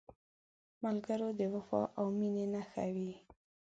ملګری 0.83 1.29
د 1.39 1.41
وفا 1.53 1.81
او 1.97 2.05
مینې 2.17 2.45
نښه 2.53 2.85
وي 2.95 3.11